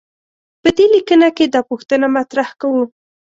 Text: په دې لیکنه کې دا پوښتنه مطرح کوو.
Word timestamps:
په 0.61 0.69
دې 0.77 0.85
لیکنه 0.93 1.27
کې 1.37 1.45
دا 1.53 1.61
پوښتنه 1.69 2.05
مطرح 2.17 2.49
کوو. 2.61 2.83